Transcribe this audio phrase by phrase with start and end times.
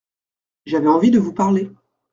[0.65, 1.69] J’avais envie de vous parler.